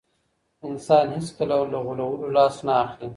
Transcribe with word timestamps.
انسان 0.67 1.05
هیڅکله 1.15 1.57
له 1.71 1.77
غولولو 1.85 2.27
لاس 2.35 2.55
نه 2.65 2.73
اخلي. 2.83 3.07